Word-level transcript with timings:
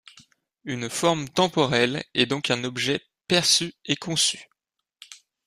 Une 0.63 0.89
forme 0.89 1.29
temporelle 1.29 2.03
est 2.15 2.25
donc 2.25 2.49
un 2.49 2.63
objet 2.63 3.05
perçu 3.27 3.75
et 3.85 3.95
conçu. 3.95 4.49